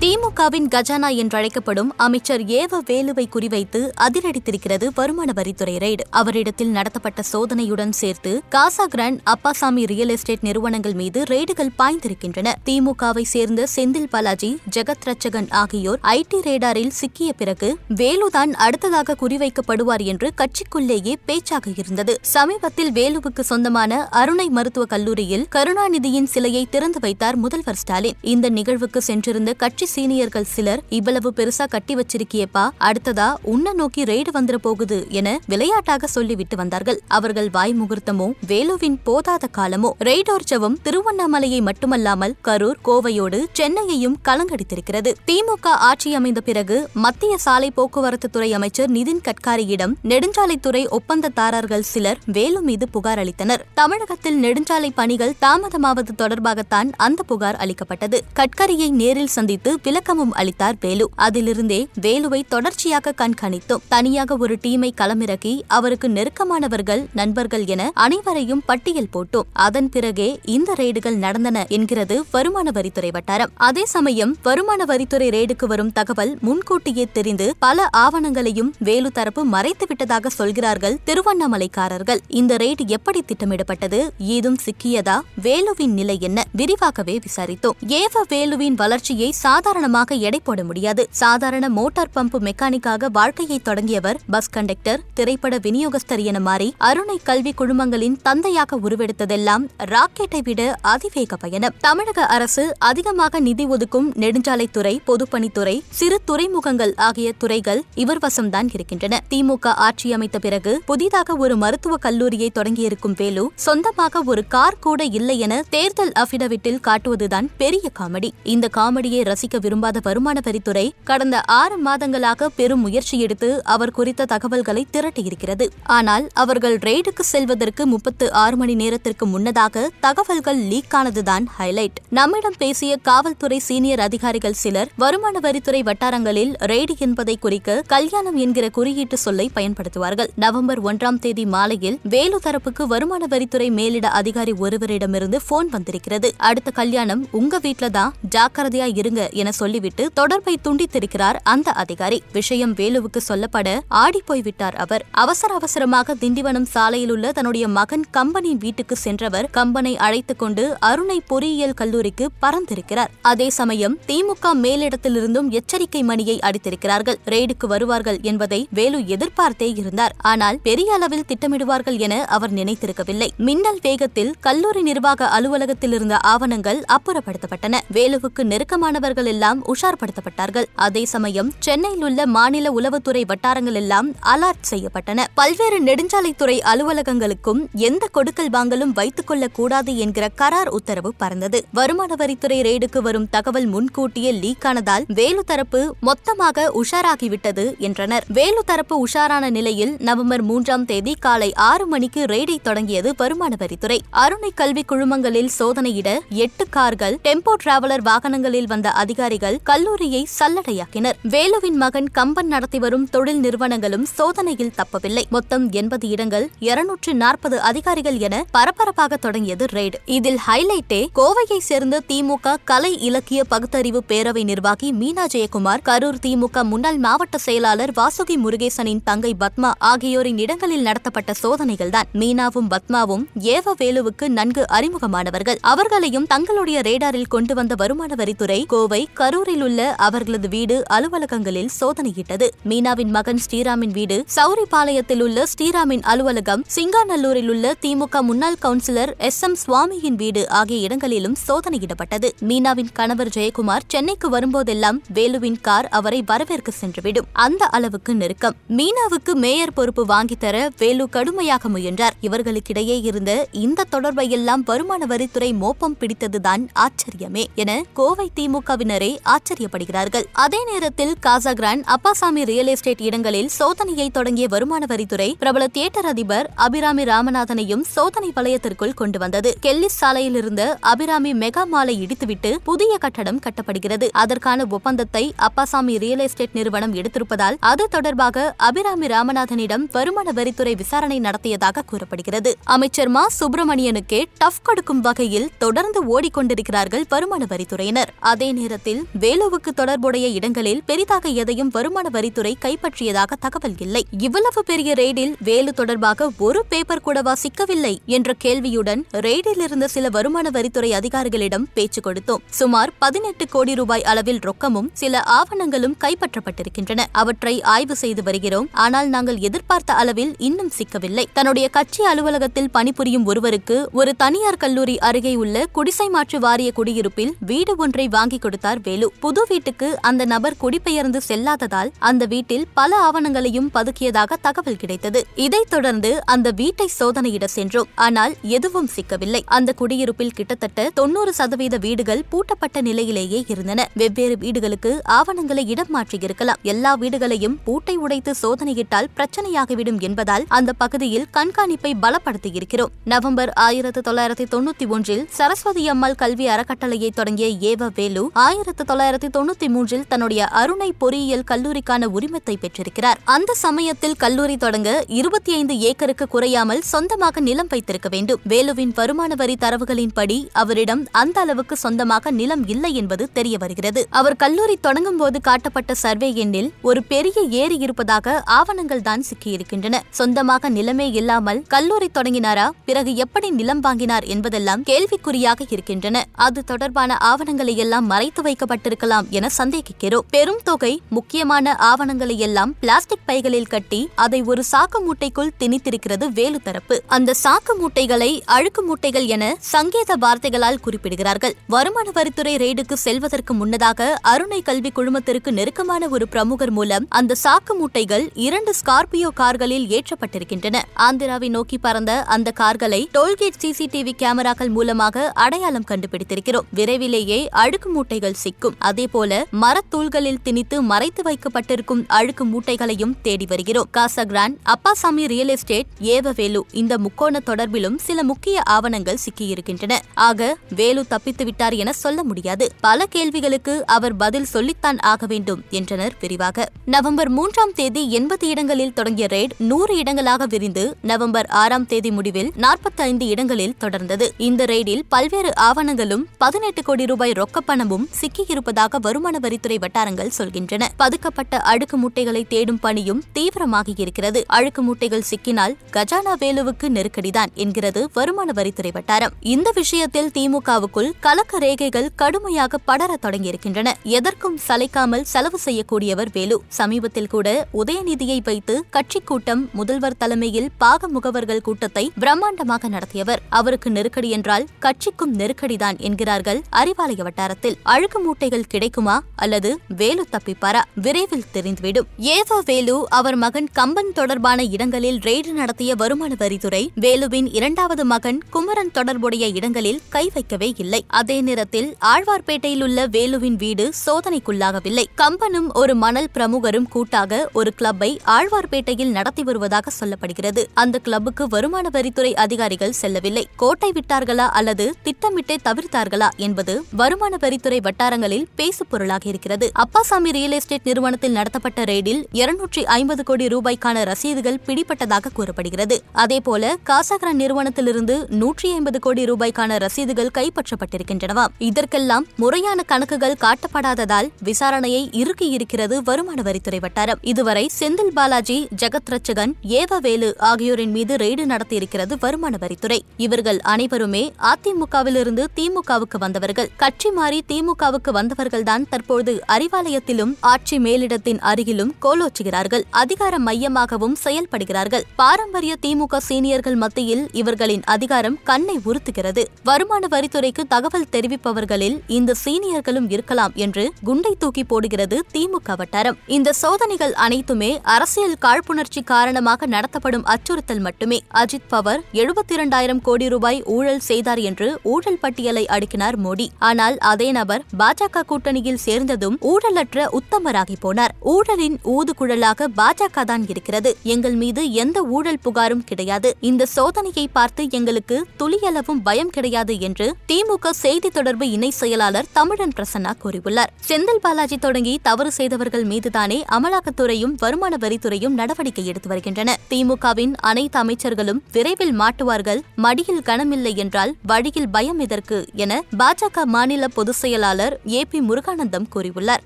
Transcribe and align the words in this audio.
திமுகவின் 0.00 0.68
கஜானா 0.74 1.08
என்றழைக்கப்படும் 1.08 1.88
அமைச்சர் 1.96 2.40
ஏவ 2.40 2.78
வேலுவை 2.86 3.24
குறிவைத்து 3.32 3.88
அதிரடித்திருக்கிறது 4.00 4.88
வருமான 4.94 5.32
வரித்துறை 5.36 5.76
ரெய்டு. 5.76 6.00
அவரிடத்தில் 6.10 6.70
நடத்தப்பட்ட 6.70 7.22
சோதனையுடன் 7.32 7.90
சேர்த்து 7.90 8.42
Casa 8.50 8.84
Grand 8.88 9.20
Appaswamy 9.24 9.86
real 9.86 10.08
estate 10.08 10.38
நிறுவனங்கள் 10.42 10.92
மீது 10.92 11.22
ரெய்டுகள் 11.22 11.68
பாய்ந்திருக்கின்றன. 11.78 12.52
திமுகவை 12.66 13.22
சேர்ந்த 13.22 13.66
செந்தில் 13.76 14.08
பாலாஜி 14.10 14.58
ஜெகத் 14.76 15.06
ரட்சகன் 15.06 15.50
ஆகியோர் 15.50 15.98
ஐடி 16.02 16.40
ரேடாரில் 16.42 16.94
சிக்கிய 17.00 17.32
பிறகு 17.32 17.78
வேலுதான் 17.94 18.52
அடுத்ததாக 18.52 19.16
குறிவைக்கப்படுவார் 19.20 20.04
என்று 20.04 20.32
கட்சிக்குள்ளேயே 20.36 21.14
பேச்சாக 21.26 21.70
இருந்தது. 21.76 22.18
சமீபத்தில் 22.20 22.92
வேலுவுக்கு 22.92 23.40
சொந்தமான 23.40 24.08
அருணை 24.08 24.48
மருத்துவக் 24.48 24.88
கல்லூரியில் 24.88 25.46
கருணாநிதியின் 25.54 26.24
சிலையை 26.24 26.66
திறந்து 26.70 27.00
வைத்தார் 27.00 27.36
முதல்வர் 27.36 27.76
ஸ்டாலின். 27.76 28.16
இந்த 28.20 28.48
நிகழ்வுக்கு 28.48 29.02
சென்றிருந்த 29.02 29.52
கட்சி 29.52 29.88
சீனியர்கள் 29.94 30.48
சிலர் 30.54 30.82
இவ்வளவு 30.88 31.32
பெருசா 31.36 31.64
கட்டி 31.68 31.94
வச்சிருக்கியப்பா 31.94 32.64
அடுத்ததா 32.88 33.28
உன்ன 33.42 33.72
நோக்கி 33.72 34.02
ரெய்டு 34.02 34.30
வந்துட 34.32 34.54
போகுது 34.54 35.06
என 35.08 35.28
விளையாட்டாக 35.46 36.06
சொல்லிவிட்டு 36.06 36.56
வந்தார்கள். 36.56 37.00
அவர்கள் 37.08 37.50
வாய் 37.50 37.74
முகூர்த்தமோ 37.80 38.28
வேலுவின் 38.48 38.98
போதாத 39.06 39.44
காலமோ 39.52 39.94
ரெய்டோர்ச்சவம் 39.98 40.76
திருவண்ணாமலையை 40.82 41.60
மட்டுமல்லாமல் 41.60 42.34
கரூர் 42.48 42.80
கோவையோடு 42.84 43.38
சென்னையையும் 43.52 44.16
கலங்கடித்திருக்கிறது. 44.28 45.12
திமுக 45.26 45.66
ஆட்சி 45.88 46.14
அமைந்த 46.14 46.40
பிறகு 46.40 46.88
மத்திய 46.94 47.38
சாலை 47.38 47.70
போக்குவரத்து 47.70 48.30
துறை 48.30 48.52
அமைச்சர் 48.52 48.90
நிதின் 48.90 49.22
கட்காரியிடம் 49.28 49.94
நெடுஞ்சாலைத்துறை 50.04 50.82
ஒப்பந்ததாரர்கள் 50.88 51.86
சிலர் 51.92 52.18
வேலு 52.26 52.60
மீது 52.60 52.88
புகார் 52.88 53.18
அளித்தனர். 53.18 53.64
தமிழகத்தில் 53.74 54.38
நெடுஞ்சாலை 54.42 54.90
பணிகள் 54.94 55.34
தாமதமாவது 55.42 56.12
தொடர்பாகத்தான் 56.18 56.90
அந்த 56.96 57.22
புகார் 57.22 57.56
அளிக்கப்பட்டது. 57.56 58.20
கட்கரியை 58.36 58.90
நேரில் 58.90 59.34
சந்தித்து 59.36 59.79
விளக்கமும் 59.82 60.32
அளித்தார் 60.32 60.74
வேலு. 60.80 61.10
அதிலிருந்தே 61.18 61.86
வேலுவை 62.00 62.42
தொடர்ச்சியாக 62.48 63.14
கண்காணித்தோம் 63.16 63.82
தனியாக 63.88 64.36
ஒரு 64.36 64.58
டீமை 64.62 64.90
களமிறக்கி 65.00 65.60
அவருக்கு 65.66 66.08
நெருக்கமானவர்கள் 66.08 67.06
நண்பர்கள் 67.14 67.64
என 67.64 67.90
அனைவரையும் 67.94 68.62
பட்டியல் 68.66 69.08
போட்டோம். 69.12 69.46
அதன் 69.52 69.88
பிறகே 69.88 70.38
இந்த 70.44 70.72
ரெய்டுகள் 70.76 71.16
நடந்தன 71.16 71.66
என்கிறது 71.68 72.24
வருமான 72.30 72.70
வரித்துறை 72.74 73.08
வட்டாரம். 73.10 73.50
அதே 73.54 73.84
சமயம் 73.84 74.36
வருமான 74.42 74.84
வரித்துறை 74.84 75.28
ரெய்டுக்கு 75.28 75.66
வரும் 75.66 75.92
தகவல் 75.92 76.38
முன்கூட்டியே 76.40 77.06
தெரிந்து 77.12 77.56
பல 77.58 77.88
ஆவணங்களையும் 77.92 78.72
வேலு 78.78 79.10
தரப்பு 79.10 79.44
மறைத்து 79.44 79.86
விட்டதாக 79.88 80.28
சொல்கிறார்கள் 80.28 80.98
திருவண்ணாமலைக்காரர்கள். 81.06 82.18
இந்த 82.28 82.56
ரெய்டு 82.56 82.86
எப்படி 82.86 83.22
திட்டமிடப்பட்டது? 83.22 84.12
ஏதும் 84.18 84.58
சிக்கியதா? 84.64 85.20
வேலுவின் 85.42 85.92
நிலை 86.00 86.18
என்ன? 86.20 86.44
விரிவாகவே 86.52 87.18
விசாரித்தோம். 87.28 87.78
ஏவ 87.88 88.22
வேலுவின் 88.28 88.74
வளர்ச்சியை 88.74 89.30
சாதாரண 89.30 89.68
சாதாரணமாக 89.70 90.14
எடை 90.28 90.38
போட 90.44 90.60
முடியாது. 90.64 91.02
சாதாரண 91.10 91.68
மோட்டார் 91.68 92.10
பம்பு 92.14 92.38
மெக்கானிக்காக 92.46 93.08
வாழ்க்கையை 93.12 93.58
தொடங்கியவர் 93.58 94.18
பஸ் 94.30 94.48
கண்டக்டர் 94.50 95.02
திரைப்பட 95.14 95.58
விநியோகஸ்தர் 95.58 96.22
என 96.22 96.40
மாறி 96.40 96.74
அருணை 96.78 97.16
கல்வி 97.22 97.52
குழுமங்களின் 97.58 98.16
தந்தையாக 98.22 98.78
உருவெடுத்ததெல்லாம் 98.78 99.64
ராக்கெட்டை 99.92 100.40
விட 100.42 100.78
அதிவேக 100.94 101.36
பயணம். 101.36 101.74
தமிழக 101.80 102.24
அரசு 102.26 102.64
அதிகமாக 102.78 103.40
நிதி 103.40 103.66
ஒதுக்கும் 103.66 104.08
நெடுஞ்சாலைத்துறை 104.22 104.94
பொதுப்பணித்துறை 105.06 105.76
சிறு 105.90 106.18
துறைமுகங்கள் 106.24 106.94
ஆகிய 106.96 107.32
துறைகள் 107.38 107.82
இவர் 107.94 108.18
வசம்தான் 108.18 108.70
இருக்கின்றன. 108.72 109.22
திமுக 109.30 109.66
ஆட்சி 109.86 110.12
அமைத்த 110.12 110.38
பிறகு 110.38 110.82
புதிதாக 110.84 111.36
ஒரு 111.36 111.56
மருத்துவக் 111.56 112.00
கல்லூரியை 112.00 112.50
தொடங்கியிருக்கும் 112.54 113.16
வேலு 113.16 113.46
சொந்தமாக 113.54 114.24
ஒரு 114.26 114.46
கார் 114.46 114.80
கூட 114.80 115.04
இல்லை 115.04 115.38
என 115.38 115.62
தேர்தல் 115.70 116.12
அபிடவிட்டில் 116.18 116.82
காட்டுவதுதான் 116.88 117.50
பெரிய 117.56 117.86
காமெடி. 118.00 118.32
இந்த 118.42 118.68
காமெடியை 118.76 119.22
ரசிக்க 119.30 119.58
விரும்பாத 119.60 120.00
வருமான 120.04 120.38
வரித்துறை 120.46 120.84
கடந்த 121.04 121.36
ஆறு 121.60 121.76
மாதங்களாக 121.86 122.48
பெரும் 122.58 122.80
முயற்சி 122.80 123.16
எடுத்து 123.20 123.48
அவர் 123.74 123.92
குறித்த 123.98 124.26
தகவல்களை 124.32 124.82
திரட்டியிருக்கிறது. 124.94 125.66
ஆனால் 125.98 126.24
அவர்கள் 126.42 126.76
ரெய்டுக்கு 126.88 127.24
செல்வதற்கு 127.32 127.82
முப்பத்து 127.86 128.26
ஆறு 128.42 128.56
மணி 128.56 128.74
நேரத்திற்கு 128.74 129.26
முன்னதாக 129.26 129.84
தகவல்கள் 130.06 130.60
லீக் 130.70 130.94
ஆனதுதான் 130.98 131.46
ஹைலைட். 131.58 131.98
நம்மிடம் 132.18 132.58
பேசிய 132.58 132.96
காவல்துறை 133.08 133.58
சீனியர் 133.68 134.00
அதிகாரிகள் 134.00 134.58
சிலர் 134.62 134.90
வருமான 134.96 135.40
வரித்துறை 135.46 135.82
வட்டாரங்களில் 135.88 136.52
ரெய்டு 136.72 136.96
என்பதை 137.06 137.36
குறிக்க 137.38 137.82
கல்யாணம் 137.86 138.36
என்கிற 138.36 138.68
குறியீட்டு 138.78 139.16
சொல்லை 139.16 139.46
பயன்படுத்துவார்கள். 139.54 140.30
நவம்பர் 140.36 140.82
ஒன்றாம் 140.82 141.18
தேதி 141.18 141.46
மாலையில் 141.56 141.98
வேலு 142.14 142.38
தரப்புக்கு 142.44 142.82
வருமான 142.94 143.26
வரித்துறை 143.30 143.70
மேலிட 143.78 144.08
அதிகாரி 144.20 144.52
ஒருவரிடமிருந்து 144.64 145.38
போன் 145.48 145.68
வந்திருக்கிறது. 145.68 146.28
அடுத்த 146.50 146.70
கல்யாணம் 146.70 147.22
உங்க 147.30 147.58
வீட்ல 147.58 147.88
தான் 147.88 148.14
ஜாக்கிரதையா 148.36 148.86
இருங்க 148.96 149.28
என 149.40 149.49
சொல்லிவிட்டு 149.52 150.10
தொடர்பை 150.14 150.58
துண்டித்திருக்கிறார் 150.64 151.36
அந்த 151.42 151.70
அதிகாரி. 151.70 152.22
விஷயம் 152.32 152.74
வேலுவுக்கு 152.74 153.18
சொல்லப்பட 153.28 153.80
ஆடி 153.88 154.22
போய்விட்டார் 154.24 154.74
அவர். 154.74 155.04
அவசர 155.10 155.54
அவசரமாக 155.54 156.14
திண்டிவனம் 156.14 156.62
சாலையில் 156.62 157.10
உள்ள 157.10 157.32
தன்னுடைய 157.32 157.68
மகன் 157.68 158.04
கம்பனின் 158.12 158.58
வீட்டுக்கு 158.58 158.96
சென்றவர் 158.96 159.50
கம்பனை 159.54 159.96
அழைத்துக் 159.96 160.38
கொண்டு 160.38 160.76
அருணை 160.78 161.22
பொறியியல் 161.26 161.74
கல்லூரிக்கு 161.74 162.28
பறந்திருக்கிறார். 162.42 163.06
அதே 163.20 163.50
சமயம் 163.50 163.98
திமுக 164.08 164.50
மேலிடத்திலிருந்தும் 164.62 165.48
எச்சரிக்கை 165.48 166.02
மணியை 166.02 166.38
அடித்திருக்கிறார்கள். 166.38 167.16
ரெய்டுக்கு 167.26 167.66
வருவார்கள் 167.66 168.18
என்பதை 168.22 168.68
வேலு 168.70 168.98
எதிர்பார்த்தே 168.98 169.78
இருந்தார். 169.78 170.14
ஆனால் 170.18 170.58
பெரிய 170.62 170.92
அளவில் 170.92 171.24
திட்டமிடுவார்கள் 171.28 171.98
என 171.98 172.24
அவர் 172.24 172.52
நினைத்திருக்கவில்லை. 172.52 173.28
மின்னல் 173.36 173.78
வேகத்தில் 173.82 174.34
கல்லூரி 174.40 174.82
நிர்வாக 174.82 175.28
அலுவலகத்தில் 175.28 175.92
இருந்த 175.92 176.16
ஆவணங்கள் 176.16 176.84
அப்புறப்படுத்தப்பட்டன. 176.88 177.78
வேலுவுக்கு 177.92 178.42
நெருக்கமானவர்கள் 178.42 179.26
எல்லாம் 179.32 179.58
உஷார்படுத்தப்பட்டார்கள். 179.72 180.68
அதே 180.86 181.04
சமயம் 181.14 181.52
சென்னையில் 181.66 182.04
உள்ள 182.08 182.26
மாநில 182.36 182.72
உளவுத்துறை 182.78 183.22
வட்டாரங்கள் 183.32 183.78
எல்லாம் 183.82 184.08
அலர்ட் 184.34 184.68
செய்யப்பட்டன. 184.70 185.26
பல்வேறு 185.40 185.78
நெடுஞ்சாலைத்துறை 185.88 186.56
அலுவலகங்களுக்கும் 186.72 187.62
எந்த 187.88 188.04
கொடுக்கல் 188.16 188.52
வாங்கலும் 188.56 188.94
வைத்துக் 188.98 189.28
கொள்ளக்கூடாது 189.30 189.92
என்கிற 190.04 190.24
கரார் 190.40 190.70
உத்தரவு 190.78 191.12
பறந்தது. 191.22 191.58
வருமான 191.78 192.14
வரித்துறை 192.20 192.58
ரெய்டுக்கு 192.68 193.02
வரும் 193.08 193.28
தகவல் 193.30 193.68
முன்கூட்டியே 193.74 194.32
லீக் 194.42 194.66
ஆனதால் 194.70 195.06
வேலு 195.18 195.44
தரப்பு 195.50 195.80
மொத்தமாக 196.08 196.66
உஷாராகிவிட்டது 196.82 197.64
என்றனர். 197.88 198.24
வேலு 198.38 198.62
தரப்பு 198.70 198.96
உஷாரான 199.06 199.50
நிலையில் 199.58 199.92
நவம்பர் 200.08 200.44
மூன்றாம் 200.50 200.86
தேதி 200.90 201.14
காலை 201.26 201.50
ஆறு 201.70 201.86
மணிக்கு 201.86 202.22
ரெய்டை 202.34 202.56
தொடங்கியது 202.62 203.12
வருமான 203.22 203.56
வரித்துறை. 203.62 203.98
அருணை 204.24 204.52
கல்வி 204.60 204.84
குழுமங்களில் 204.90 205.50
சோதனையிட 205.58 206.08
எட்டு 206.44 206.66
கார்கள் 206.76 207.16
டெம்போ 207.24 207.54
டிராவலர் 207.62 208.04
வாகனங்களில் 208.08 208.68
வந்த 208.72 208.88
அதிகாரிகள் 209.20 209.60
கல்லூரியை 209.62 210.26
சல்லடையாக்கினர். 210.38 211.16
வேலுவின் 211.28 211.74
மகன் 211.74 212.08
கம்பன் 212.08 212.46
நடத்தி 212.46 212.78
வரும் 212.78 213.08
தொழில் 213.08 213.40
நிறுவனங்களும் 213.40 214.04
சோதனையில் 214.04 214.72
தப்பவில்லை. 214.76 215.22
மொத்தம் 215.28 215.70
எண்பது 215.70 216.08
இடங்கள் 216.08 216.50
இருநூற்று 216.58 217.14
நாற்பது 217.14 217.60
அதிகாரிகள் 217.60 218.18
என 218.18 218.44
பரபரப்பாக 218.50 219.16
தொடங்கியது 219.16 219.64
ரெய்டு. 219.72 219.94
இதில் 220.04 220.38
ஹைலைட்டே 220.46 221.06
கோவையை 221.14 221.58
சேர்ந்த 221.58 222.00
திமுக 222.08 222.54
கலை 222.64 223.00
இலக்கிய 223.00 223.44
பகுத்தறிவு 223.44 224.02
பேரவை 224.08 224.44
நிர்வாகி 224.44 224.92
மீனா 224.92 225.24
ஜெயக்குமார் 225.34 225.84
கரூர் 225.84 226.20
திமுக 226.26 226.64
முன்னாள் 226.64 226.98
மாவட்ட 226.98 227.38
செயலாளர் 227.38 227.90
வாசுகி 227.90 228.36
முருகேசனின் 228.44 229.04
தங்கை 229.04 229.34
பத்மா 229.40 229.70
ஆகியோரின் 229.78 230.38
இடங்களில் 230.38 230.82
நடத்தப்பட்ட 230.82 231.32
சோதனைகள்தான் 231.42 232.10
மீனாவும் 232.14 232.70
பத்மாவும் 232.70 233.26
ஏவ 233.40 233.74
வேலுவுக்கு 233.78 234.28
நன்கு 234.28 234.64
அறிமுகமானவர்கள். 234.72 235.58
அவர்களையும் 235.60 236.26
தங்களுடைய 236.26 236.80
ரேடாரில் 236.80 237.28
கொண்டு 237.28 237.54
வந்த 237.54 237.74
வருமான 237.74 238.14
வரித்துறை 238.14 238.66
கோவை 238.66 239.08
கரூரில் 239.18 239.62
உள்ள 239.62 239.94
அவர்களது 239.94 240.48
வீடு 240.48 240.82
அலுவலகங்களில் 240.90 241.68
சோதனையிட்டது. 241.80 242.48
மீனாவின் 242.68 243.06
மகன் 243.06 243.40
ஸ்ரீராமின் 243.50 243.90
வீடு 243.90 244.24
சௌரிபாளையத்தில் 244.36 245.22
உள்ள 245.22 245.46
ஸ்ரீராமின் 245.58 246.02
அலுவலகம் 246.02 246.64
சிங்காநல்லூரில் 246.76 247.48
உள்ள 247.48 247.74
திமுக 247.82 248.20
முன்னாள் 248.20 248.54
கவுன்சிலர் 248.62 249.16
எஸ் 249.16 249.42
எம் 249.42 249.56
சுவாமியின் 249.66 250.14
வீடு 250.14 250.50
ஆகிய 250.50 250.78
இடங்களிலும் 250.78 251.36
சோதனையிடப்பட்டது. 251.48 252.30
மீனாவின் 252.48 252.88
கணவர் 252.92 253.28
ஜெயக்குமார் 253.36 253.80
சென்னைக்கு 253.86 254.30
வரும்போதெல்லாம் 254.30 254.98
வேலுவின் 255.14 255.60
கார் 255.60 255.88
அவரை 255.88 256.22
வரவேற்க 256.26 256.72
சென்றுவிடும். 256.80 257.26
அந்த 257.32 257.64
அளவுக்கு 257.64 258.14
நெருக்கம். 258.14 258.54
மீனாவுக்கு 258.68 259.34
மேயர் 259.34 259.72
பொறுப்பு 259.72 260.06
வாங்கித் 260.06 260.40
தர 260.40 260.70
வேலு 260.78 261.08
கடுமையாக 261.08 261.68
முயன்றார். 261.68 262.14
இவர்களுக்கிடையே 262.22 263.00
இருந்த 263.02 263.48
இந்த 263.52 263.84
தொடர்பையெல்லாம் 263.92 264.62
வருமான 264.64 265.06
வரித்துறை 265.06 265.54
மோப்பம் 265.54 265.96
பிடித்ததுதான் 266.00 266.68
ஆச்சரியமே 266.74 267.44
என 267.54 267.82
கோவை 267.94 268.30
திமுகவினர் 268.40 268.99
தரப்பினரே 269.00 269.18
ஆச்சரியப்படுகிறார்கள். 269.24 270.24
அதே 270.32 270.64
நேரத்தில் 270.64 271.14
காசாகிரான் 271.26 271.82
அப்பாசாமி 271.86 272.44
ரியல் 272.44 272.66
எஸ்டேட் 272.66 273.00
இடங்களில் 273.00 273.50
சோதனையை 273.58 274.10
தொடங்கிய 274.10 274.46
வருமான 274.50 274.86
வரித்துறை 274.88 275.34
பிரபல 275.38 275.66
தியேட்டர் 275.66 276.06
அதிபர் 276.06 276.50
அபிராமி 276.54 277.04
ராமநாதனையும் 277.04 277.80
சோதனை 277.80 278.32
வலயத்திற்குள் 278.34 278.94
கொண்டு 278.94 279.18
வந்தது. 279.18 279.58
கெல்லிஸ் 279.62 279.98
சாலையில் 280.00 280.34
இருந்த 280.34 280.76
அபிராமி 280.80 281.32
மெகா 281.32 281.64
மாலை 281.64 282.00
இடித்துவிட்டு 282.00 282.60
புதிய 282.64 282.98
கட்டடம் 282.98 283.40
கட்டப்படுகிறது. 283.40 284.08
அதற்கான 284.12 284.66
ஒப்பந்தத்தை 284.70 285.34
அப்பாசாமி 285.38 285.98
ரியல் 285.98 286.18
எஸ்டேட் 286.18 286.50
நிறுவனம் 286.52 286.94
எடுத்திருப்பதால் 286.94 287.56
அது 287.60 287.88
தொடர்பாக 287.88 288.54
அபிராமி 288.56 289.06
ராமநாதனிடம் 289.06 289.86
வருமான 289.92 290.32
வரித்துறை 290.34 290.76
விசாரணை 290.76 291.18
நடத்தியதாக 291.18 291.82
கூறப்படுகிறது. 291.82 292.56
அமைச்சர் 292.64 293.08
மா. 293.08 293.26
சுப்பிரமணியனுக்கே 293.40 294.24
டஃப் 294.38 294.62
கொடுக்கும் 294.62 295.00
வகையில் 295.00 295.50
தொடர்ந்து 295.58 296.20
ஓடிக்கொண்டிருக்கிறார்கள் 296.20 297.04
வருமான 297.08 297.44
வரித்துறையினர். 297.48 298.08
அதே 298.20 298.52
நேரத்தில் 298.52 298.88
வேலுவுக்கு 299.20 299.72
தொடர்புடைய 299.74 300.28
இடங்களில் 300.28 300.82
பெரிதாக 300.86 301.28
எதையும் 301.28 301.70
வருமான 301.72 302.08
வரித்துறை 302.12 302.54
கைப்பற்றியதாக 302.64 303.32
தகவல் 303.40 303.74
இல்லை. 303.78 304.06
இவ்வளவு 304.18 304.62
பெரிய 304.64 304.92
ரெய்டில் 304.92 305.34
வேலு 305.38 305.72
தொடர்பாக 305.72 306.28
ஒரு 306.38 306.64
பேப்பர் 306.68 307.00
கூடவா 307.00 307.34
சிக்கவில்லை 307.34 307.96
என்ற 308.06 308.34
கேள்வியுடன் 308.38 309.04
ரெய்டில் 309.12 309.60
இருந்த 309.60 309.88
சில 309.88 310.08
வருமான 310.08 310.50
வரித்துறை 310.50 310.90
அதிகாரிகளிடம் 310.90 311.66
பேச்சு 311.74 312.00
கொடுத்தோம். 312.00 312.42
சுமார் 312.50 312.92
பதினெட்டு 312.98 313.48
கோடி 313.48 313.74
ரூபாய் 313.74 314.02
அளவில் 314.02 314.38
ரொக்கமும் 314.38 314.88
சில 314.92 315.22
ஆவணங்களும் 315.26 315.96
கைப்பற்றப்பட்டிருக்கின்றன. 316.00 317.04
அவற்றை 317.12 317.62
ஆய்வு 317.62 317.96
செய்து 317.96 318.22
வருகிறோம். 318.22 318.68
ஆனால் 318.72 319.08
நாங்கள் 319.08 319.38
எதிர்பார்த்த 319.38 319.92
அளவில் 319.92 320.34
இன்னும் 320.38 320.72
சிக்கவில்லை. 320.78 321.24
தன்னுடைய 321.32 321.68
கட்சி 321.68 322.04
அலுவலகத்தில் 322.04 322.70
பணிபுரியும் 322.70 323.24
ஒருவருக்கு 323.24 323.88
ஒரு 323.92 324.16
தனியார் 324.16 324.56
கல்லூரி 324.56 324.98
அருகே 324.98 325.34
உள்ள 325.34 325.66
குடிசை 325.72 326.08
மாற்று 326.08 326.40
வாரிய 326.40 326.72
குடியிருப்பில் 326.72 327.34
வீடு 327.40 327.76
ஒன்றை 327.76 328.08
வாங்கி 328.08 328.38
கொடுத்தார் 328.38 328.79
வேலு 328.82 329.12
புது 329.20 329.44
வீட்டுக்கு 329.48 329.98
அந்த 330.00 330.24
நபர் 330.24 330.56
குடிபெயர்ந்து 330.56 331.20
செல்லாததால் 331.20 331.92
அந்த 331.98 332.24
வீட்டில் 332.24 332.66
பல 332.74 332.96
ஆவணங்களையும் 332.96 333.70
பதுக்கியதாக 333.74 334.32
தகவல் 334.40 334.76
கிடைத்தது. 334.76 335.26
இதைத் 335.34 335.70
தொடர்ந்து 335.70 336.26
அந்த 336.26 336.50
வீட்டை 336.50 336.88
சோதனையிட 337.00 337.44
சென்றோம். 337.44 337.86
ஆனால் 337.94 338.34
எதுவும் 338.42 338.88
சிக்கவில்லை. 338.96 339.40
அந்த 339.44 339.72
குடியிருப்பில் 339.72 340.30
கிட்டத்தட்ட 340.30 340.90
தொன்னூறு 340.94 341.32
சதவீத 341.32 341.76
வீடுகள் 341.76 342.24
பூட்டப்பட்ட 342.30 342.80
நிலையிலேயே 342.80 343.44
இருந்தன. 343.46 343.88
வெவ்வேறு 343.94 344.38
வீடுகளுக்கு 344.38 345.00
ஆவணங்களை 345.04 345.68
இடம் 345.68 345.88
மாற்றியிருக்கலாம். 345.94 346.60
எல்லா 346.62 346.96
வீடுகளையும் 346.96 347.56
பூட்டை 347.64 347.96
உடைத்து 347.96 348.34
சோதனையிட்டால் 348.42 349.06
பிரச்சனையாகிவிடும் 349.16 350.00
என்பதால் 350.00 350.44
அந்த 350.48 350.72
பகுதியில் 350.72 351.26
கண்காணிப்பை 351.32 351.94
பலப்படுத்தியிருக்கிறோம். 352.02 352.90
நவம்பர் 353.04 353.50
ஆயிரத்தி 353.50 354.00
தொள்ளாயிரத்தி 354.00 354.46
தொண்ணூத்தி 354.50 354.88
ஒன்றில் 354.88 355.26
சரஸ்வதி 355.30 355.88
அம்மாள் 355.88 356.14
கல்வி 356.14 356.48
அறக்கட்டளையை 356.48 357.10
தொடங்கிய 357.10 357.74
ஏவ 357.76 357.88
வேலு 357.94 358.30
ஆயிரத்தி 358.32 358.69
தொள்ளாயிரத்தி 358.76 359.28
தொண்ணூத்தி 359.32 359.68
மூன்றில் 359.68 360.04
தன்னுடைய 360.08 360.46
அருணை 360.46 360.94
பொறியியல் 360.98 361.44
கல்லூரிக்கான 361.50 362.06
உரிமத்தை 362.06 362.56
பெற்றிருக்கிறார். 362.60 363.18
அந்த 363.24 363.54
சமயத்தில் 363.54 364.16
கல்லூரி 364.16 364.56
தொடங்க 364.56 365.04
இருபத்தி 365.08 365.54
ஐந்து 365.54 365.78
ஏக்கருக்கு 365.78 366.28
குறையாமல் 366.28 366.80
சொந்தமாக 366.82 367.40
நிலம் 367.40 367.66
வைத்திருக்க 367.68 368.08
வேண்டும். 368.08 368.40
வேலுவின் 368.48 368.92
வருமான 368.94 369.34
வரி 369.34 369.56
தரவுகளின்படி 369.60 370.48
அவரிடம் 370.52 371.06
அந்த 371.10 371.40
அளவுக்கு 371.40 371.76
சொந்தமாக 371.76 372.30
நிலம் 372.30 372.68
இல்லை 372.68 372.94
என்பது 372.94 373.32
தெரிய 373.32 373.58
வருகிறது. 373.58 374.06
அவர் 374.10 374.36
கல்லூரி 374.36 374.78
தொடங்கும் 374.80 375.16
போது 375.16 375.40
காட்டப்பட்ட 375.40 375.94
சர்வே 375.94 376.32
எண்ணில் 376.34 376.72
ஒரு 376.82 377.02
பெரிய 377.02 377.42
ஏரி 377.42 377.76
இருப்பதாக 377.76 378.42
ஆவணங்கள் 378.44 379.02
தான் 379.02 379.24
சிக்கியிருக்கின்றன. 379.30 379.98
சொந்தமாக 380.10 380.70
நிலமே 380.70 381.12
இல்லாமல் 381.12 381.64
கல்லூரி 381.68 382.10
தொடங்கினாரா? 382.14 382.70
பிறகு 382.84 383.14
எப்படி 383.14 383.50
நிலம் 383.50 383.80
வாங்கினார் 383.80 384.24
என்பதெல்லாம் 384.24 384.82
கேள்விக்குறியாக 384.82 385.60
இருக்கின்றன. 385.70 386.24
அது 386.32 386.64
தொடர்பான 386.64 387.16
ஆவணங்களை 387.16 387.76
எல்லாம் 387.76 388.06
மறைத்து 388.06 388.42
வைக்கப்பட்டிருக்கலாம் 388.60 389.28
என 389.28 389.48
சந்தேகிக்கிறோம். 389.58 390.24
பெரும் 390.30 390.60
தொகை 390.64 391.00
முக்கியமான 391.08 391.74
ஆவணங்களை 391.74 392.38
எல்லாம் 392.38 392.74
பிளாஸ்டிக் 392.80 393.26
பைகளில் 393.26 393.66
கட்டி 393.66 394.08
அதை 394.14 394.42
ஒரு 394.42 394.62
சாக்கு 394.72 394.98
மூட்டைக்குள் 395.00 395.50
திணித்திருக்கிறது 395.58 396.26
வேலு 396.28 396.60
தரப்பு. 396.60 397.02
அந்த 397.06 397.34
சாக்கு 397.42 397.78
மூட்டைகளை 397.78 398.42
அழுக்கு 398.44 398.82
மூட்டைகள் 398.84 399.26
என 399.26 399.56
சங்கேத 399.58 400.16
வார்த்தைகளால் 400.16 400.80
குறிப்பிடுகிறார்கள். 400.84 401.52
வருமான 401.66 402.10
வரித்துறை 402.10 402.54
ரெய்டுக்கு 402.56 402.92
செல்வதற்கு 402.92 403.54
முன்னதாக 403.54 404.18
அருணை 404.22 404.62
கல்வி 404.62 404.92
குழுமத்திற்கு 404.94 405.50
நெருக்கமான 405.50 406.08
ஒரு 406.08 406.28
பிரமுகர் 406.28 406.70
மூலம் 406.70 407.06
அந்த 407.08 407.34
சாக்கு 407.44 407.74
மூட்டைகள் 407.80 408.28
இரண்டு 408.34 408.74
ஸ்கார்பியோ 408.84 409.28
கார்களில் 409.34 409.88
ஏற்றப்பட்டிருக்கின்றன. 409.88 410.78
ஆந்திராவை 410.96 411.48
நோக்கி 411.48 411.78
பறந்த 411.78 412.22
அந்த 412.22 412.50
கார்களை 412.50 413.08
டோல்கேட் 413.18 413.60
சிசிடிவி 413.60 414.12
கேமராக்கள் 414.18 414.68
மூலமாக 414.68 415.30
அடையாளம் 415.34 415.84
கண்டுபிடித்திருக்கிறோம். 415.88 416.66
விரைவிலேயே 416.70 417.48
அழுக்கு 417.48 417.88
மூட்டைகள் 417.90 418.34
சிக்கும். 418.40 418.74
அதேபோல 418.78 419.46
மரத்தூள்களில் 419.62 420.42
திணித்து 420.42 420.82
மறைத்து 420.82 421.22
வைக்கப்பட்டிருக்கும் 421.22 422.04
அழுக்கு 422.06 422.44
மூட்டைகளையும் 422.44 423.16
தேடி 423.22 423.46
வருகிறோம். 423.48 423.88
காசகிரான் 423.96 424.54
அப்பாசாமி 424.64 425.26
ரியல் 425.26 425.48
எஸ்டேட் 425.48 425.86
ஏவவேலு 426.00 426.60
இந்த 426.72 426.98
முக்கோண 426.98 427.40
தொடர்பிலும் 427.46 427.98
சில 427.98 428.22
முக்கிய 428.22 428.62
ஆவணங்கள் 428.64 429.18
சிக்கியிருக்கின்றன. 429.24 429.98
ஆக 430.14 430.56
வேலு 430.74 431.06
தப்பித்து 431.06 431.44
விட்டார் 431.44 431.72
என 431.72 431.92
சொல்ல 431.92 432.24
முடியாது. 432.24 432.72
பல 432.80 433.06
கேள்விகளுக்கு 433.06 433.86
அவர் 433.86 434.16
பதில் 434.16 434.44
சொல்லித்தான் 434.44 434.98
ஆக 434.98 435.26
வேண்டும் 435.26 435.62
என்றனர் 435.70 436.14
விரிவாக. 436.20 436.68
நவம்பர் 436.84 437.28
மூன்றாம் 437.28 437.72
தேதி 437.74 438.10
எண்பது 438.10 438.48
இடங்களில் 438.48 438.92
தொடங்கிய 438.92 439.26
ரெய்ட் 439.30 439.50
நூறு 439.58 439.96
இடங்களாக 439.96 440.46
விரிந்து 440.46 440.96
நவம்பர் 441.02 441.46
ஆறாம் 441.46 441.86
தேதி 441.86 442.10
முடிவில் 442.10 442.52
நாற்பத்தி 442.56 443.00
ஐந்து 443.00 443.26
இடங்களில் 443.26 443.74
தொடர்ந்தது. 443.80 444.28
இந்த 444.38 444.64
ரெய்டில் 444.64 445.02
பல்வேறு 445.08 445.52
ஆவணங்களும் 445.60 446.24
பதினெட்டு 446.38 446.82
கோடி 446.82 447.06
ரூபாய் 447.06 447.32
ரொக்கப்பணமும் 447.32 448.06
சிக்கியிருப்பதாக 448.30 448.98
வருமான 449.00 449.38
வரித்துறை 449.42 449.78
வட்டாரங்கள் 449.78 450.30
சொல்கின்றன. 450.38 450.88
பதுக்கப்பட்ட 450.98 451.56
அழுக்கு 451.56 451.96
முட்டைகளை 451.96 452.46
தேடும் 452.48 452.78
பணியும் 452.78 453.22
தீவிரமாகி 453.34 453.94
இருக்கிறது 453.96 454.44
அழுக்கு 454.46 454.82
மூட்டைகள் 454.82 455.26
சிக்கினால் 455.30 455.76
கஜானா 455.96 456.32
வேலுவுக்கு 456.40 456.88
நெருக்கடிதான் 456.88 457.50
என்கிறது 457.54 458.10
வருமான 458.14 458.52
வரித்துறை 458.56 458.92
வட்டாரம். 458.92 459.32
இந்த 459.40 459.70
விஷயத்தில் 459.74 460.30
திமுகவுக்குள் 460.38 461.10
கலக்க 461.20 461.58
ரேகைகள் 461.58 462.08
கடுமையாக 462.14 462.78
படர 462.78 463.18
தொடங்கியிருக்கின்றன. 463.22 463.88
எதற்கும் 464.02 464.58
சளைக்காமல் 464.68 465.22
செலவு 465.22 465.58
செய்யக்கூடியவர் 465.64 466.32
வேலு. 466.32 466.58
சமீபத்தில் 466.68 467.28
கூட 467.28 467.68
உதயநிதியை 467.72 468.38
வைத்து 468.44 468.84
கட்சி 468.90 469.20
கூட்டம் 469.20 469.68
முதல்வர் 469.72 470.16
தலைமையில் 470.16 470.70
பாக 470.78 471.08
முகவர்கள் 471.08 471.60
கூட்டத்தை 471.60 472.12
பிரம்மாண்டமாக 472.20 472.88
நடத்தியவர். 472.88 473.42
அவருக்கு 473.48 473.90
நெருக்கடி 473.90 474.30
என்றால் 474.30 474.66
கட்சிக்கும் 474.78 475.34
நெருக்கடிதான் 475.34 475.98
என்கிறார்கள் 475.98 476.62
அறிவாலய 476.72 477.22
வட்டாரத்தில். 477.22 477.78
அழுக்கு 477.82 478.19
மூட்டைகள் 478.20 478.68
கிடைக்குமா 478.68 479.22
அல்லது 479.36 479.78
வேலு 479.88 480.26
தப்பிப்பாரா? 480.30 480.80
விரைவில் 480.94 481.44
தெரிந்துவிடும். 481.54 482.06
ஏவா 482.18 482.58
வேலு 482.64 483.06
அவர் 483.08 483.36
மகன் 483.36 483.68
கம்பன் 483.72 484.12
தொடர்பான 484.14 484.64
இடங்களில் 484.64 485.18
ரெய்டு 485.18 485.52
நடத்திய 485.52 485.94
வருமான 485.94 486.34
வரித்துறை 486.38 486.88
வேலுவின் 487.00 487.48
இரண்டாவது 487.52 488.04
மகன் 488.04 488.42
குமரன் 488.50 488.90
தொடர்புடைய 488.90 489.46
இடங்களில் 489.46 490.00
கை 490.08 490.30
வைக்கவே 490.34 490.72
இல்லை. 490.76 491.04
அதே 491.06 491.40
நேரத்தில் 491.40 491.96
ஆழ்வார்பேட்டையில் 492.00 492.82
உள்ள 492.82 493.06
வேலுவின் 493.06 493.56
வீடு 493.56 493.92
சோதனைக்குள்ளாகவில்லை. 494.06 495.04
கம்பனும் 495.16 495.72
ஒரு 495.74 495.94
மணல் 495.94 496.28
பிரமுகரும் 496.34 496.88
கூட்டாக 496.88 497.50
ஒரு 497.52 497.72
கிளப்பை 497.78 498.18
ஆழ்வார்பேட்டையில் 498.26 499.10
நடத்தி 499.10 499.42
வருவதாக 499.42 499.90
சொல்லப்படுகிறது. 500.00 500.64
அந்த 500.74 500.98
கிளப்புக்கு 500.98 501.48
வருமான 501.48 501.88
வரித்துறை 501.92 502.32
அதிகாரிகள் 502.32 502.92
செல்லவில்லை. 502.92 503.48
கோட்டை 503.56 503.92
விட்டார்களா 503.92 504.48
அல்லது 504.48 504.94
திட்டமிட்டே 505.02 505.56
தவிர்த்தார்களா 505.64 506.28
என்பது 506.36 506.84
வருமான 506.92 507.36
வரித்துறை 507.40 507.80
விவகாரங்களில் 508.10 508.48
பேசு 508.54 508.86
பொருளாக 508.86 509.28
இருக்கிறது. 509.28 509.70
அப்பாசாமி 509.74 510.30
ரியல் 510.30 510.50
எஸ்டேட் 510.50 510.80
நிறுவனத்தில் 510.84 511.32
நடத்தப்பட்ட 511.32 511.82
ரெய்டில் 511.82 512.22
இருநூற்றி 512.32 512.84
ஐம்பது 512.84 513.22
கோடி 513.22 513.46
ரூபாய்க்கான 513.46 514.02
ரசீதுகள் 514.10 514.58
பிடிபட்டதாக 514.66 515.32
கூறப்படுகிறது. 515.32 516.02
அதேபோல 516.12 516.76
காசாகரன் 516.86 517.40
நிறுவனத்திலிருந்து 517.42 518.26
நூற்றி 518.28 518.72
ஐம்பது 518.72 518.98
கோடி 518.98 519.24
ரூபாய்க்கான 519.24 519.78
ரசீதுகள் 519.84 520.32
கைப்பற்றப்பட்டிருக்கின்றனவாம் 520.38 521.54
இதற்கெல்லாம் 521.58 522.26
முறையான 522.36 522.82
கணக்குகள் 522.82 523.36
காட்டப்படாததால் 523.40 524.30
விசாரணையை 524.44 525.02
இறுக்கியிருக்கிறது 525.20 525.98
வருமான 526.04 526.42
வரித்துறை 526.42 526.80
வட்டாரம். 526.80 527.18
இதுவரை 527.22 527.70
செந்தில் 527.78 528.14
பாலாஜி 528.14 528.68
ஜெகத் 528.82 529.10
ரட்சகன் 529.10 529.54
ஏவவேலு 529.68 530.38
ஆகியோரின் 530.38 530.90
மீது 530.90 531.16
ரெய்டு 531.16 531.46
நடத்தியிருக்கிறது 531.52 532.12
வருமான 532.20 532.58
வரித்துறை. 532.60 532.98
இவர்கள் 533.16 533.60
அனைவருமே 533.74 534.32
அதிமுகவிலிருந்து 534.52 535.46
திமுகவுக்கு 535.56 536.18
வந்தவர்கள். 536.18 536.70
கட்சி 536.76 537.10
மாறி 537.10 537.44
திமுகவுக்கு 537.48 537.98
வந்தவர்கள்தான் 538.04 538.88
தற்போது 538.90 539.42
அறிவாலயத்திலும் 539.48 540.36
ஆட்சி 540.40 540.78
மேலிடத்தின் 540.78 541.38
அருகிலும் 541.38 541.90
கோலோச்சுகிறார்கள். 542.02 542.82
அதிகார 542.90 543.38
மையமாகவும் 543.38 544.16
செயல்படுகிறார்கள். 544.24 545.02
பாரம்பரிய 545.16 545.76
திமுக 545.86 546.16
சீனியர்கள் 546.28 546.74
மத்தியில் 546.74 547.28
இவர்களின் 547.32 547.82
அதிகாரம் 547.84 548.38
கண்ணை 548.44 548.80
உறுத்துகிறது. 548.84 549.44
வருமான 549.64 550.06
வரித்துறைக்கு 550.10 550.62
தகவல் 550.68 551.06
தெரிவிப்பவர்களில் 551.12 552.00
இந்த 552.06 552.34
சீனியர்களும் 552.44 553.12
இருக்கலாம் 553.12 553.52
என்று 553.54 553.92
குண்டை 554.04 554.34
தூக்கி 554.38 554.64
போடுகிறது 554.64 555.24
திமுக 555.34 555.76
வட்டாரம். 555.76 556.18
இந்த 556.26 556.52
சோதனைகள் 556.52 557.12
அனைத்துமே 557.12 557.80
அரசியல் 557.82 558.36
காழ்ப்புணர்ச்சி 558.40 559.02
காரணமாக 559.04 559.66
நடத்தப்படும் 559.66 560.24
அச்சுறுத்தல் 560.24 560.78
மட்டுமே. 560.78 561.22
அஜித் 561.34 561.68
பவர் 561.68 562.02
எழுபத்தி 562.12 562.52
இரண்டாயிரம் 562.52 563.00
கோடி 563.00 563.28
ரூபாய் 563.28 563.62
ஊழல் 563.64 564.00
செய்தார் 564.00 564.38
என்று 564.38 564.78
ஊழல் 564.82 565.18
பட்டியலை 565.18 565.66
அடுக்கினார் 565.68 566.16
மோடி. 566.24 566.46
ஆனால் 566.58 566.98
அதே 566.98 567.30
நபர் 567.30 567.62
பாஜக 567.90 568.22
கூட்டணியில் 568.26 568.74
சேர்ந்ததும் 568.74 569.38
ஊழலற்ற 569.40 570.18
உத்தமராகி 570.18 570.74
போனார். 570.82 571.08
ஊழலின் 571.20 571.78
ஊதுகுழலாக 571.84 572.66
பாஜக 572.76 573.24
தான் 573.24 573.48
இருக்கிறது. 573.48 573.96
எங்கள் 574.02 574.34
மீது 574.34 574.72
எந்த 574.72 575.02
ஊழல் 575.02 575.38
புகாரும் 575.44 575.84
கிடையாது. 575.84 576.36
இந்த 576.40 576.66
சோதனையை 576.76 577.26
பார்த்து 577.32 577.66
எங்களுக்கு 577.70 578.26
துளியளவும் 578.38 579.00
பயம் 579.02 579.30
கிடையாது 579.30 579.80
என்று 579.80 580.16
திமுக 580.28 580.70
செய்தி 580.70 581.10
தொடர்பு 581.10 581.50
இணை 581.50 581.70
செயலாளர் 581.70 582.26
தமிழன் 582.32 582.72
பிரசன்னா 582.76 583.12
கூறியுள்ளார். 583.24 583.72
செந்தில் 583.88 584.20
பாலாஜி 584.20 584.56
தொடங்கி 584.56 585.00
தவறு 585.02 585.32
செய்தவர்கள் 585.32 585.84
மீதுதானே 585.84 586.44
அமலாக்கத்துறையும் 586.50 587.34
வருமான 587.38 587.76
வரித்துறையும் 587.80 588.28
நடவடிக்கை 588.28 588.86
எடுத்து 588.86 589.08
வருகின்றன. 589.08 589.58
திமுகவின் 589.70 590.34
அனைத்து 590.34 590.80
அமைச்சர்களும் 590.84 591.42
விரைவில் 591.52 592.00
மாட்டுவார்கள். 592.00 592.60
மடியில் 592.76 593.22
கனமில்லை 593.22 593.76
என்றால் 593.76 594.14
வழியில் 594.22 594.68
பயம் 594.68 594.98
எதற்கு 594.98 595.46
என 595.54 595.82
பாஜக 595.98 596.44
மாநில 596.44 596.88
பொதுச் 596.88 597.14
செயலாளர் 597.14 597.79
ஏ 597.88 598.04
பி 598.04 598.20
முருகானந்தம் 598.20 598.86
கூறியுள்ளார். 598.94 599.38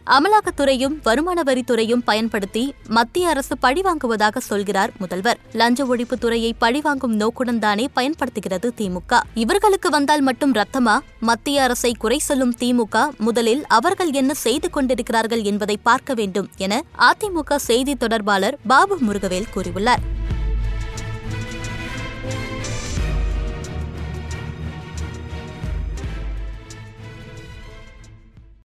அமலாக்கத்துறையும் 0.07 0.97
வருமான 1.03 1.43
வரித்துறையும் 1.43 2.03
பயன்படுத்தி 2.05 2.75
மத்திய 2.89 3.29
அரசு 3.29 3.57
பழிவாங்குவதாக 3.63 4.37
சொல்கிறார் 4.39 4.91
முதல்வர். 4.99 5.39
லஞ்ச 5.53 5.85
ஒழிப்பு 5.85 6.13
துறையை 6.19 6.55
பழிவாங்கும் 6.59 7.15
நோக்குடன் 7.15 7.59
தானே 7.59 7.89
பயன்படுத்துகிறது 7.93 8.73
திமுக. 8.77 9.21
இவர்களுக்கு 9.35 9.91
வந்தால் 9.91 10.21
மட்டும் 10.21 10.55
ரத்தமா? 10.55 10.99
மத்திய 11.21 11.63
அரசை 11.63 11.95
குறை 11.99 12.19
சொல்லும் 12.19 12.55
திமுக 12.59 13.09
முதலில் 13.19 13.67
அவர்கள் 13.67 14.13
என்ன 14.13 14.35
செய்து 14.35 14.71
கொண்டிருக்கிறார்கள் 14.71 15.43
என்பதை 15.43 15.79
பார்க்க 15.83 16.15
வேண்டும் 16.15 16.49
என 16.57 16.83
அதிமுக 16.99 17.57
செய்தி 17.57 17.95
தொடர்பாளர் 17.95 18.59
பாபு 18.67 18.99
முருகவேல் 19.09 19.53
கூறியுள்ளார். 19.55 20.23